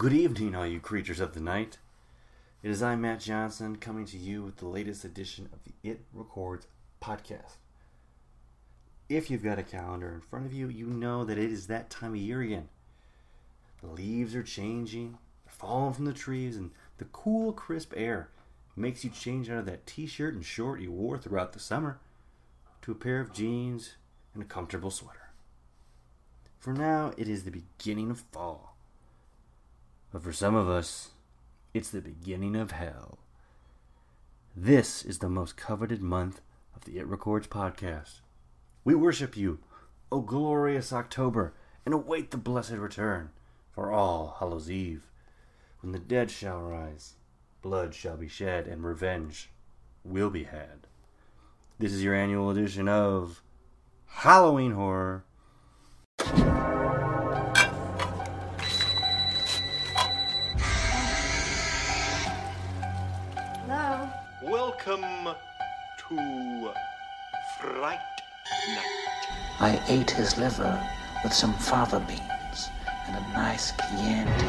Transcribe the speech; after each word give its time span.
Good 0.00 0.14
evening, 0.14 0.54
all 0.54 0.66
you 0.66 0.80
creatures 0.80 1.20
of 1.20 1.34
the 1.34 1.40
night. 1.40 1.76
It 2.62 2.70
is 2.70 2.82
I, 2.82 2.96
Matt 2.96 3.20
Johnson, 3.20 3.76
coming 3.76 4.06
to 4.06 4.16
you 4.16 4.42
with 4.42 4.56
the 4.56 4.66
latest 4.66 5.04
edition 5.04 5.50
of 5.52 5.58
the 5.64 5.74
It 5.86 6.00
Records 6.14 6.66
podcast. 7.02 7.58
If 9.10 9.30
you've 9.30 9.44
got 9.44 9.58
a 9.58 9.62
calendar 9.62 10.10
in 10.14 10.22
front 10.22 10.46
of 10.46 10.54
you, 10.54 10.68
you 10.68 10.86
know 10.86 11.26
that 11.26 11.36
it 11.36 11.52
is 11.52 11.66
that 11.66 11.90
time 11.90 12.12
of 12.12 12.16
year 12.16 12.40
again. 12.40 12.70
The 13.82 13.88
leaves 13.88 14.34
are 14.34 14.42
changing, 14.42 15.18
they're 15.44 15.52
falling 15.52 15.92
from 15.92 16.06
the 16.06 16.14
trees, 16.14 16.56
and 16.56 16.70
the 16.96 17.04
cool, 17.04 17.52
crisp 17.52 17.92
air 17.94 18.30
makes 18.74 19.04
you 19.04 19.10
change 19.10 19.50
out 19.50 19.58
of 19.58 19.66
that 19.66 19.86
t 19.86 20.06
shirt 20.06 20.32
and 20.32 20.42
short 20.42 20.80
you 20.80 20.90
wore 20.90 21.18
throughout 21.18 21.52
the 21.52 21.60
summer 21.60 21.98
to 22.80 22.92
a 22.92 22.94
pair 22.94 23.20
of 23.20 23.34
jeans 23.34 23.96
and 24.32 24.42
a 24.42 24.46
comfortable 24.46 24.90
sweater. 24.90 25.28
For 26.58 26.72
now, 26.72 27.12
it 27.18 27.28
is 27.28 27.44
the 27.44 27.50
beginning 27.50 28.10
of 28.10 28.20
fall. 28.32 28.70
But 30.12 30.22
for 30.22 30.32
some 30.32 30.54
of 30.54 30.68
us, 30.68 31.10
it's 31.72 31.90
the 31.90 32.00
beginning 32.00 32.56
of 32.56 32.72
hell. 32.72 33.18
This 34.56 35.04
is 35.04 35.18
the 35.18 35.28
most 35.28 35.56
coveted 35.56 36.02
month 36.02 36.40
of 36.74 36.84
the 36.84 36.98
It 36.98 37.06
Records 37.06 37.46
podcast. 37.46 38.20
We 38.84 38.94
worship 38.94 39.36
you, 39.36 39.60
O 40.10 40.20
glorious 40.20 40.92
October, 40.92 41.54
and 41.84 41.94
await 41.94 42.30
the 42.32 42.36
blessed 42.36 42.72
return 42.72 43.30
for 43.70 43.92
all 43.92 44.36
Hallows 44.40 44.68
Eve, 44.68 45.06
when 45.80 45.92
the 45.92 45.98
dead 46.00 46.30
shall 46.30 46.60
rise, 46.60 47.14
blood 47.62 47.94
shall 47.94 48.16
be 48.16 48.28
shed, 48.28 48.66
and 48.66 48.82
revenge 48.82 49.50
will 50.04 50.30
be 50.30 50.44
had. 50.44 50.86
This 51.78 51.92
is 51.92 52.02
your 52.02 52.14
annual 52.14 52.50
edition 52.50 52.88
of 52.88 53.42
Halloween 54.06 54.72
Horror. 54.72 55.24
Welcome 64.86 65.34
to 65.98 66.72
Fright 67.58 67.98
Night. 68.68 69.26
I 69.60 69.82
ate 69.88 70.10
his 70.10 70.38
liver 70.38 70.80
with 71.22 71.34
some 71.34 71.52
fava 71.52 72.00
beans 72.00 72.70
and 73.06 73.16
a 73.16 73.20
nice 73.34 73.72
Chianti. 73.72 74.46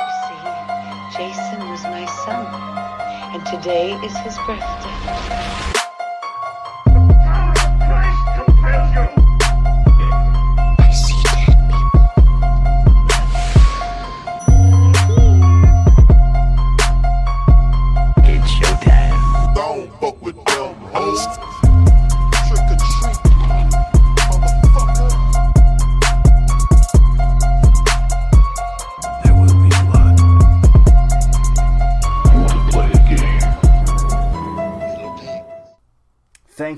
You 0.00 0.12
see, 0.26 0.42
Jason 1.16 1.70
was 1.70 1.82
my 1.84 2.06
son, 2.24 2.46
and 3.34 3.46
today 3.46 3.92
is 4.04 4.16
his 4.18 4.36
birthday. 4.38 5.69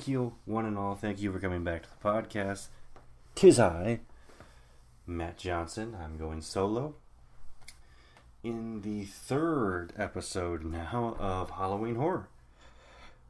Thank 0.03 0.09
you, 0.09 0.33
one 0.47 0.67
and 0.67 0.77
all. 0.77 0.97
Thank 0.97 1.21
you 1.21 1.33
for 1.33 1.39
coming 1.39 1.63
back 1.63 1.85
to 1.85 1.89
the 1.89 2.09
podcast. 2.09 2.67
Tis 3.37 3.61
I, 3.61 4.01
Matt 5.07 5.39
Johnson. 5.39 5.97
I'm 6.03 6.19
going 6.19 6.41
solo. 6.41 6.97
In 8.43 8.81
the 8.81 9.05
third 9.05 9.93
episode 9.97 10.65
now 10.65 11.17
of 11.21 11.51
Halloween 11.51 11.95
Horror, 11.95 12.27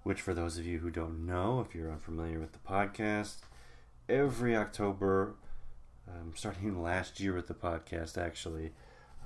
which, 0.03 0.22
for 0.22 0.32
those 0.32 0.56
of 0.56 0.65
you 0.65 0.78
who 0.78 0.88
don't 0.88 1.27
know, 1.27 1.61
if 1.61 1.75
you're 1.75 1.93
unfamiliar 1.93 2.41
with 2.41 2.53
the 2.53 2.59
podcast, 2.59 3.41
every 4.09 4.56
October, 4.56 5.34
um, 6.09 6.32
starting 6.34 6.82
last 6.82 7.21
year 7.21 7.34
with 7.34 7.49
the 7.49 7.55
podcast 7.55 8.16
actually, 8.16 8.72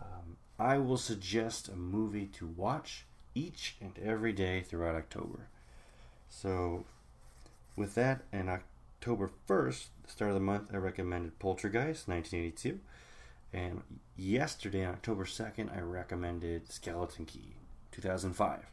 um, 0.01 0.37
I 0.59 0.79
will 0.79 0.97
suggest 0.97 1.69
a 1.69 1.77
movie 1.77 2.27
to 2.27 2.49
watch 2.49 3.05
each 3.37 3.77
and 3.81 3.97
every 4.03 4.33
day 4.33 4.62
throughout 4.62 4.97
October. 4.97 5.47
So, 6.29 6.87
with 7.76 7.94
that, 7.94 8.22
and 8.32 8.48
October 8.48 9.31
1st, 9.48 9.87
the 10.04 10.10
start 10.10 10.31
of 10.31 10.34
the 10.34 10.41
month, 10.41 10.70
I 10.72 10.78
recommended 10.78 11.38
Poltergeist 11.38 12.09
1982. 12.09 12.81
And 13.53 13.82
yesterday, 14.16 14.84
on 14.84 14.94
October 14.94 15.25
2nd, 15.25 15.76
I 15.76 15.81
recommended 15.81 16.72
Skeleton 16.72 17.26
Key 17.26 17.54
2005. 17.92 18.64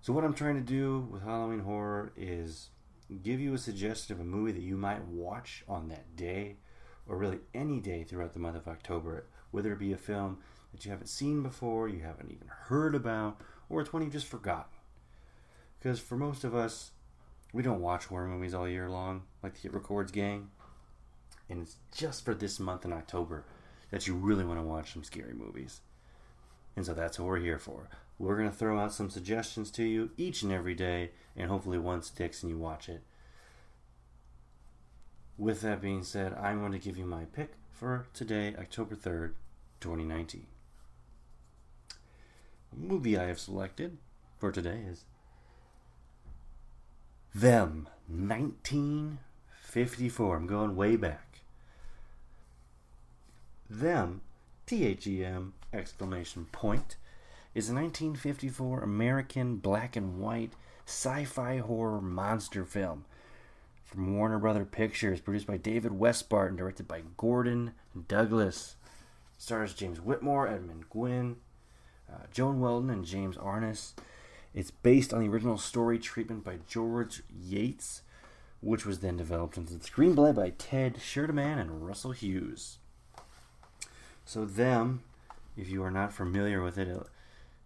So, 0.00 0.12
what 0.12 0.24
I'm 0.24 0.34
trying 0.34 0.54
to 0.54 0.60
do 0.60 1.08
with 1.10 1.22
Halloween 1.22 1.60
Horror 1.60 2.12
is 2.16 2.70
give 3.22 3.40
you 3.40 3.54
a 3.54 3.58
suggestion 3.58 4.14
of 4.14 4.20
a 4.20 4.24
movie 4.24 4.52
that 4.52 4.62
you 4.62 4.76
might 4.76 5.04
watch 5.04 5.64
on 5.68 5.88
that 5.88 6.16
day, 6.16 6.56
or 7.06 7.16
really 7.16 7.40
any 7.54 7.80
day 7.80 8.04
throughout 8.04 8.32
the 8.32 8.38
month 8.38 8.56
of 8.56 8.68
October, 8.68 9.26
whether 9.50 9.72
it 9.72 9.78
be 9.78 9.92
a 9.92 9.98
film 9.98 10.38
that 10.72 10.84
you 10.84 10.90
haven't 10.90 11.08
seen 11.08 11.42
before, 11.42 11.88
you 11.88 12.00
haven't 12.00 12.30
even 12.30 12.48
heard 12.48 12.94
about, 12.94 13.40
or 13.68 13.80
it's 13.80 13.92
one 13.92 14.02
you've 14.02 14.12
just 14.12 14.26
forgotten. 14.26 14.78
Because 15.78 16.00
for 16.00 16.16
most 16.16 16.44
of 16.44 16.54
us, 16.54 16.92
we 17.58 17.64
don't 17.64 17.80
watch 17.80 18.06
horror 18.06 18.28
movies 18.28 18.54
all 18.54 18.68
year 18.68 18.88
long, 18.88 19.20
like 19.42 19.52
the 19.52 19.62
Hit 19.62 19.74
Records 19.74 20.12
gang. 20.12 20.50
And 21.50 21.60
it's 21.60 21.74
just 21.92 22.24
for 22.24 22.32
this 22.32 22.60
month 22.60 22.84
in 22.84 22.92
October 22.92 23.46
that 23.90 24.06
you 24.06 24.14
really 24.14 24.44
want 24.44 24.60
to 24.60 24.64
watch 24.64 24.92
some 24.92 25.02
scary 25.02 25.34
movies. 25.34 25.80
And 26.76 26.86
so 26.86 26.94
that's 26.94 27.18
what 27.18 27.26
we're 27.26 27.40
here 27.40 27.58
for. 27.58 27.88
We're 28.16 28.36
going 28.36 28.48
to 28.48 28.54
throw 28.56 28.78
out 28.78 28.92
some 28.92 29.10
suggestions 29.10 29.72
to 29.72 29.82
you 29.82 30.10
each 30.16 30.44
and 30.44 30.52
every 30.52 30.76
day, 30.76 31.10
and 31.36 31.50
hopefully 31.50 31.80
one 31.80 32.00
sticks 32.02 32.44
and 32.44 32.52
you 32.52 32.56
watch 32.56 32.88
it. 32.88 33.02
With 35.36 35.60
that 35.62 35.82
being 35.82 36.04
said, 36.04 36.34
I'm 36.34 36.60
going 36.60 36.70
to 36.70 36.78
give 36.78 36.96
you 36.96 37.06
my 37.06 37.24
pick 37.24 37.54
for 37.72 38.06
today, 38.14 38.54
October 38.56 38.94
3rd, 38.94 39.32
2019. 39.80 40.46
The 42.70 42.76
movie 42.78 43.18
I 43.18 43.24
have 43.24 43.40
selected 43.40 43.98
for 44.38 44.52
today 44.52 44.82
is 44.88 45.06
them, 47.34 47.88
1954. 48.08 50.36
I'm 50.36 50.46
going 50.46 50.76
way 50.76 50.96
back. 50.96 51.40
Them, 53.70 54.22
T 54.66 54.86
H 54.86 55.06
E 55.06 55.24
M, 55.24 55.52
exclamation 55.72 56.46
point, 56.52 56.96
is 57.54 57.68
a 57.68 57.74
1954 57.74 58.82
American 58.82 59.56
black 59.56 59.96
and 59.96 60.18
white 60.18 60.52
sci 60.86 61.24
fi 61.24 61.58
horror 61.58 62.00
monster 62.00 62.64
film 62.64 63.04
from 63.84 64.16
Warner 64.16 64.38
Brother 64.38 64.64
Pictures, 64.64 65.20
produced 65.20 65.46
by 65.46 65.56
David 65.56 65.92
Weisbart 65.92 66.48
and 66.48 66.58
directed 66.58 66.86
by 66.86 67.02
Gordon 67.16 67.72
Douglas. 68.06 68.76
Stars 69.38 69.72
James 69.72 70.00
Whitmore, 70.00 70.48
Edmund 70.48 70.90
Gwenn, 70.90 71.36
uh, 72.10 72.26
Joan 72.32 72.60
Weldon, 72.60 72.90
and 72.90 73.04
James 73.04 73.36
Arness. 73.36 73.94
It's 74.54 74.70
based 74.70 75.12
on 75.12 75.20
the 75.20 75.28
original 75.28 75.58
story 75.58 75.98
treatment 75.98 76.44
by 76.44 76.58
George 76.66 77.22
Yates, 77.42 78.02
which 78.60 78.86
was 78.86 79.00
then 79.00 79.16
developed 79.16 79.56
into 79.56 79.74
the 79.74 79.84
screenplay 79.84 80.34
by 80.34 80.50
Ted 80.50 81.00
Sherdeman 81.00 81.58
and 81.58 81.86
Russell 81.86 82.12
Hughes. 82.12 82.78
So, 84.24 84.44
them, 84.44 85.02
if 85.56 85.68
you 85.68 85.82
are 85.82 85.90
not 85.90 86.12
familiar 86.12 86.62
with 86.62 86.76
it, 86.78 86.88
it'll, 86.88 87.08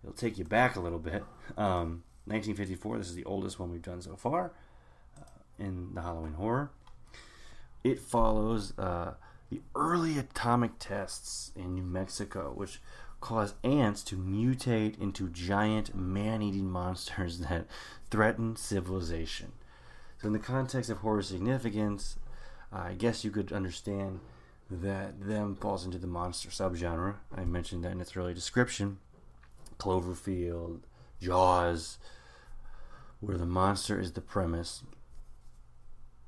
it'll 0.03 0.15
take 0.15 0.39
you 0.39 0.45
back 0.45 0.77
a 0.77 0.81
little 0.81 0.99
bit. 0.99 1.25
Um, 1.57 2.05
1954, 2.27 2.99
this 2.99 3.09
is 3.09 3.15
the 3.15 3.25
oldest 3.25 3.59
one 3.59 3.71
we've 3.71 3.83
done 3.83 4.01
so 4.01 4.15
far 4.15 4.53
uh, 5.19 5.25
in 5.59 5.95
the 5.95 6.03
Halloween 6.03 6.35
horror. 6.35 6.71
It 7.83 7.99
follows 7.99 8.79
uh, 8.79 9.15
the 9.51 9.61
early 9.75 10.19
atomic 10.19 10.79
tests 10.79 11.51
in 11.57 11.75
New 11.75 11.83
Mexico, 11.83 12.53
which 12.55 12.81
cause 13.23 13.55
ants 13.65 14.03
to 14.03 14.17
mutate 14.17 15.01
into 15.01 15.31
giant 15.31 15.95
man 15.95 16.43
eating 16.43 16.71
monsters 16.71 17.39
that 17.49 17.67
threaten 18.11 18.57
civilization. 18.57 19.53
So, 20.21 20.27
in 20.27 20.35
the 20.35 20.39
context 20.39 20.91
of 20.91 20.99
horror 20.99 21.23
significance, 21.23 22.17
I 22.71 22.93
guess 22.93 23.25
you 23.25 23.31
could 23.31 23.53
understand 23.53 24.21
that 24.71 25.27
them 25.27 25.57
falls 25.57 25.85
into 25.85 25.99
the 25.99 26.07
monster 26.07 26.51
subgenre. 26.51 27.17
I 27.35 27.45
mentioned 27.45 27.85
that 27.85 27.93
in 27.93 28.01
its 28.01 28.17
early 28.17 28.35
description. 28.35 28.99
Cloverfield, 29.79 30.81
Jaws, 31.21 31.99
where 33.21 33.39
the 33.39 33.47
monster 33.47 34.01
is 34.01 34.13
the 34.13 34.21
premise. 34.21 34.83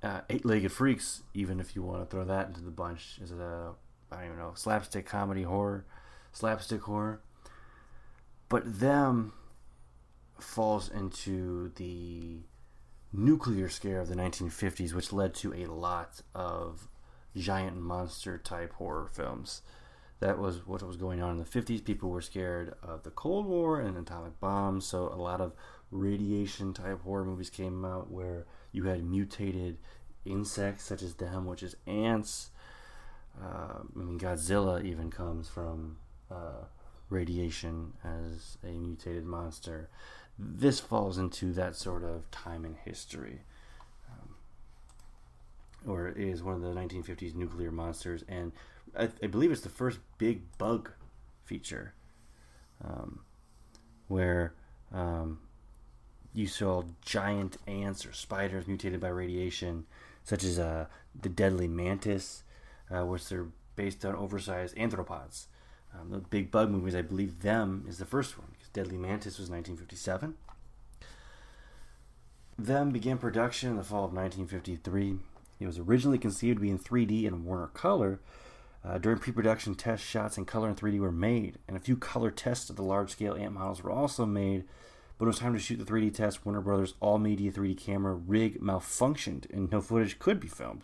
Uh, 0.02 0.20
Eight-legged 0.28 0.72
freaks, 0.72 1.22
even 1.32 1.60
if 1.60 1.74
you 1.74 1.82
want 1.82 2.02
to 2.02 2.06
throw 2.06 2.24
that 2.24 2.48
into 2.48 2.60
the 2.60 2.70
bunch, 2.70 3.18
is 3.22 3.30
a 3.30 3.72
I 4.10 4.16
don't 4.16 4.24
even 4.26 4.38
know 4.38 4.52
slapstick 4.54 5.06
comedy 5.06 5.42
horror, 5.42 5.86
slapstick 6.34 6.82
horror. 6.82 7.20
But 8.50 8.80
them 8.80 9.32
falls 10.38 10.90
into 10.90 11.70
the 11.76 12.40
nuclear 13.12 13.68
scare 13.68 14.00
of 14.00 14.08
the 14.08 14.16
1950s, 14.16 14.92
which 14.92 15.12
led 15.12 15.34
to 15.34 15.54
a 15.54 15.66
lot 15.66 16.20
of 16.34 16.88
giant 17.36 17.76
monster 17.80 18.36
type 18.38 18.74
horror 18.74 19.08
films. 19.12 19.62
That 20.20 20.38
was 20.38 20.66
what 20.66 20.82
was 20.82 20.96
going 20.96 21.22
on 21.22 21.32
in 21.32 21.38
the 21.38 21.44
50s. 21.44 21.84
People 21.84 22.10
were 22.10 22.20
scared 22.20 22.74
of 22.82 23.02
the 23.02 23.10
Cold 23.10 23.46
War 23.46 23.80
and 23.80 23.96
atomic 23.96 24.38
bombs, 24.40 24.86
so 24.86 25.08
a 25.08 25.20
lot 25.20 25.40
of 25.40 25.52
radiation 25.90 26.72
type 26.72 27.02
horror 27.02 27.24
movies 27.24 27.50
came 27.50 27.84
out 27.84 28.10
where 28.10 28.46
you 28.72 28.84
had 28.84 29.04
mutated 29.04 29.78
insects 30.24 30.84
such 30.84 31.02
as 31.02 31.14
them, 31.14 31.46
which 31.46 31.62
is 31.62 31.76
ants. 31.86 32.50
Uh, 33.40 33.78
I 33.78 33.98
mean, 33.98 34.18
Godzilla 34.18 34.84
even 34.84 35.10
comes 35.10 35.48
from 35.48 35.98
uh, 36.30 36.64
radiation 37.10 37.92
as 38.04 38.58
a 38.64 38.72
mutated 38.72 39.24
monster. 39.24 39.88
This 40.38 40.80
falls 40.80 41.18
into 41.18 41.52
that 41.52 41.76
sort 41.76 42.02
of 42.02 42.30
time 42.30 42.64
in 42.64 42.74
history, 42.84 43.42
um, 44.10 44.34
or 45.86 46.08
it 46.08 46.16
is 46.16 46.42
one 46.42 46.54
of 46.54 46.62
the 46.62 46.68
1950s 46.68 47.34
nuclear 47.34 47.70
monsters, 47.70 48.24
and 48.28 48.52
I, 48.98 49.08
I 49.22 49.26
believe 49.28 49.52
it's 49.52 49.60
the 49.60 49.68
first 49.68 50.00
big 50.18 50.42
bug 50.58 50.90
feature, 51.44 51.94
um, 52.82 53.20
where 54.08 54.54
um, 54.92 55.38
you 56.32 56.48
saw 56.48 56.82
giant 57.04 57.56
ants 57.68 58.04
or 58.04 58.12
spiders 58.12 58.66
mutated 58.66 59.00
by 59.00 59.08
radiation, 59.08 59.86
such 60.24 60.42
as 60.42 60.58
uh, 60.58 60.86
the 61.20 61.28
deadly 61.28 61.68
mantis, 61.68 62.42
uh, 62.90 63.04
which 63.04 63.28
they're 63.28 63.46
based 63.76 64.04
on 64.04 64.16
oversized 64.16 64.74
anthropods. 64.76 65.46
Um, 65.94 66.10
the 66.10 66.18
big 66.18 66.50
bug 66.50 66.70
movies, 66.70 66.94
I 66.94 67.02
believe 67.02 67.42
them 67.42 67.84
is 67.88 67.98
the 67.98 68.04
first 68.04 68.38
one 68.38 68.48
because 68.52 68.68
Deadly 68.68 68.96
Mantis 68.96 69.38
was 69.38 69.50
1957. 69.50 70.34
Them 72.58 72.90
began 72.90 73.18
production 73.18 73.70
in 73.70 73.76
the 73.76 73.84
fall 73.84 74.04
of 74.04 74.12
1953. 74.12 75.18
It 75.60 75.66
was 75.66 75.78
originally 75.78 76.18
conceived 76.18 76.58
to 76.58 76.62
be 76.62 76.70
in 76.70 76.78
3D 76.78 77.26
and 77.26 77.44
Warner 77.44 77.68
Color. 77.68 78.20
Uh, 78.84 78.98
during 78.98 79.18
pre-production 79.18 79.74
test 79.74 80.04
shots 80.04 80.36
in 80.36 80.44
color 80.44 80.68
and 80.68 80.76
3D 80.76 80.98
were 81.00 81.10
made, 81.10 81.58
and 81.66 81.76
a 81.76 81.80
few 81.80 81.96
color 81.96 82.30
tests 82.30 82.68
of 82.68 82.76
the 82.76 82.82
large-scale 82.82 83.34
ant 83.34 83.54
models 83.54 83.82
were 83.82 83.90
also 83.90 84.26
made. 84.26 84.64
But 85.16 85.24
when 85.24 85.28
it 85.28 85.34
was 85.34 85.38
time 85.38 85.54
to 85.54 85.58
shoot 85.58 85.78
the 85.78 85.90
3D 85.90 86.14
test, 86.14 86.44
Warner 86.44 86.60
Brothers' 86.60 86.94
all-media 87.00 87.50
3D 87.50 87.78
camera 87.78 88.14
rig 88.14 88.60
malfunctioned, 88.60 89.50
and 89.50 89.70
no 89.70 89.80
footage 89.80 90.18
could 90.18 90.38
be 90.38 90.48
filmed. 90.48 90.82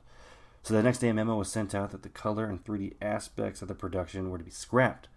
So 0.63 0.75
the 0.75 0.83
next 0.83 0.99
day, 0.99 1.09
a 1.09 1.15
memo 1.15 1.37
was 1.37 1.51
sent 1.51 1.75
out 1.75 1.91
that 1.91 2.03
the 2.03 2.09
color 2.09 2.45
and 2.45 2.63
3D 2.63 2.95
aspects 3.01 3.63
of 3.63 3.69
the 3.69 3.75
production 3.75 4.31
were 4.31 4.39
to 4.39 4.45
be 4.45 4.51
scrapped. 4.51 5.09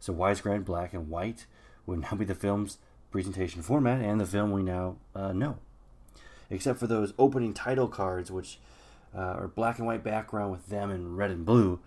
So 0.00 0.12
widescreen 0.12 0.64
black 0.64 0.92
and 0.92 1.08
white 1.08 1.46
would 1.86 2.00
now 2.00 2.14
be 2.16 2.24
the 2.24 2.34
film's 2.34 2.78
presentation 3.10 3.62
format 3.62 4.02
and 4.02 4.20
the 4.20 4.26
film 4.26 4.50
we 4.50 4.62
now 4.62 4.96
uh, 5.14 5.32
know. 5.32 5.58
Except 6.50 6.78
for 6.78 6.86
those 6.86 7.14
opening 7.18 7.54
title 7.54 7.88
cards, 7.88 8.30
which 8.30 8.58
uh, 9.16 9.20
are 9.20 9.48
black 9.48 9.78
and 9.78 9.86
white 9.86 10.04
background 10.04 10.52
with 10.52 10.66
them 10.66 10.90
in 10.90 11.16
red 11.16 11.30
and 11.30 11.46
blue, 11.46 11.80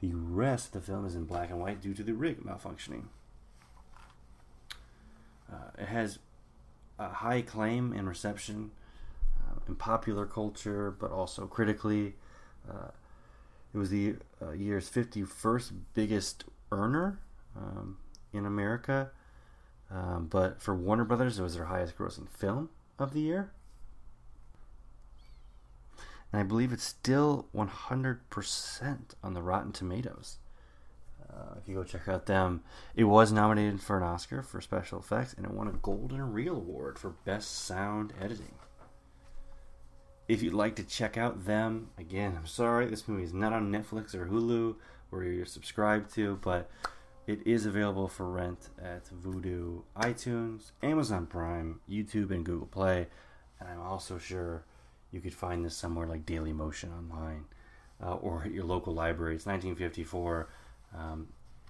the 0.00 0.12
rest 0.14 0.68
of 0.68 0.72
the 0.72 0.80
film 0.80 1.04
is 1.04 1.14
in 1.14 1.24
black 1.24 1.50
and 1.50 1.60
white 1.60 1.80
due 1.80 1.94
to 1.94 2.02
the 2.02 2.14
rig 2.14 2.42
malfunctioning. 2.42 3.04
Uh, 5.52 5.70
it 5.78 5.88
has 5.88 6.18
a 6.98 7.08
high 7.08 7.42
claim 7.42 7.92
and 7.92 8.08
reception 8.08 8.70
in 9.68 9.74
popular 9.76 10.26
culture, 10.26 10.90
but 10.90 11.10
also 11.10 11.46
critically. 11.46 12.14
Uh, 12.68 12.88
it 13.72 13.78
was 13.78 13.90
the 13.90 14.16
uh, 14.42 14.50
year's 14.50 14.90
51st 14.90 15.72
biggest 15.94 16.44
earner 16.72 17.20
um, 17.56 17.98
in 18.32 18.44
America, 18.44 19.10
um, 19.90 20.26
but 20.28 20.60
for 20.60 20.74
Warner 20.74 21.04
Brothers, 21.04 21.38
it 21.38 21.42
was 21.42 21.54
their 21.54 21.66
highest 21.66 21.96
grossing 21.96 22.28
film 22.28 22.68
of 22.98 23.12
the 23.12 23.20
year. 23.20 23.52
And 26.32 26.40
I 26.40 26.44
believe 26.44 26.72
it's 26.72 26.84
still 26.84 27.46
100% 27.54 28.98
on 29.22 29.34
the 29.34 29.42
Rotten 29.42 29.72
Tomatoes. 29.72 30.36
Uh, 31.28 31.54
if 31.60 31.68
you 31.68 31.76
go 31.76 31.84
check 31.84 32.08
out 32.08 32.26
them, 32.26 32.62
it 32.94 33.04
was 33.04 33.32
nominated 33.32 33.80
for 33.80 33.96
an 33.96 34.02
Oscar 34.02 34.42
for 34.42 34.60
special 34.60 34.98
effects, 34.98 35.32
and 35.32 35.46
it 35.46 35.52
won 35.52 35.68
a 35.68 35.72
Golden 35.72 36.32
Reel 36.32 36.56
Award 36.56 36.98
for 36.98 37.10
Best 37.24 37.52
Sound 37.52 38.12
Editing. 38.20 38.54
If 40.30 40.44
you'd 40.44 40.54
like 40.54 40.76
to 40.76 40.84
check 40.84 41.16
out 41.18 41.44
them, 41.44 41.90
again, 41.98 42.36
I'm 42.36 42.46
sorry, 42.46 42.86
this 42.86 43.08
movie 43.08 43.24
is 43.24 43.34
not 43.34 43.52
on 43.52 43.72
Netflix 43.72 44.14
or 44.14 44.26
Hulu 44.26 44.76
where 45.10 45.24
you're 45.24 45.44
subscribed 45.44 46.14
to, 46.14 46.38
but 46.40 46.70
it 47.26 47.44
is 47.44 47.66
available 47.66 48.06
for 48.06 48.30
rent 48.30 48.68
at 48.80 49.06
Vudu, 49.06 49.82
iTunes, 49.96 50.70
Amazon 50.84 51.26
Prime, 51.26 51.80
YouTube, 51.90 52.30
and 52.30 52.44
Google 52.44 52.68
Play. 52.68 53.08
And 53.58 53.68
I'm 53.68 53.80
also 53.80 54.18
sure 54.18 54.62
you 55.10 55.20
could 55.20 55.34
find 55.34 55.64
this 55.64 55.76
somewhere 55.76 56.06
like 56.06 56.24
Daily 56.26 56.52
Motion 56.52 56.92
online 56.92 57.46
uh, 58.00 58.14
or 58.14 58.44
at 58.44 58.52
your 58.52 58.62
local 58.62 58.94
library. 58.94 59.34
It's 59.34 59.46
1954. 59.46 60.48
Um, 60.96 61.26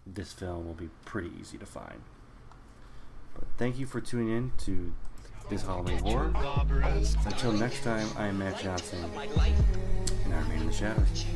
this 0.07 0.35
film 0.35 0.67
will 0.67 0.75
be 0.75 0.91
pretty 1.07 1.31
easy 1.41 1.57
to 1.57 1.65
find. 1.65 2.03
But 3.33 3.45
thank 3.57 3.79
you 3.79 3.87
for 3.87 4.03
tuning 4.03 4.29
in 4.29 4.53
to 4.67 4.93
this 5.50 5.62
Halloween 5.62 5.99
horror. 5.99 6.32
Until 7.26 7.52
next 7.52 7.82
time, 7.82 8.08
I 8.17 8.29
am 8.29 8.38
Matt 8.38 8.61
Johnson, 8.61 9.05
and 9.05 10.35
I 10.35 10.41
remain 10.43 10.61
in 10.61 10.67
the 10.69 10.73
shadows. 10.73 11.26